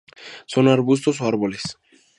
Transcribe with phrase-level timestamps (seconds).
[0.53, 1.63] Son arbustos o árboles.